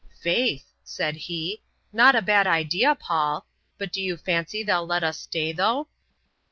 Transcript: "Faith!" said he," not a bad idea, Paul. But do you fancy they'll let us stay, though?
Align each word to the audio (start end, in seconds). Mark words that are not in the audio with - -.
"Faith!" 0.19 0.65
said 0.83 1.15
he," 1.15 1.61
not 1.93 2.15
a 2.15 2.23
bad 2.23 2.47
idea, 2.47 2.95
Paul. 2.95 3.45
But 3.77 3.93
do 3.93 4.01
you 4.01 4.17
fancy 4.17 4.63
they'll 4.63 4.83
let 4.87 5.03
us 5.03 5.19
stay, 5.19 5.51
though? 5.51 5.89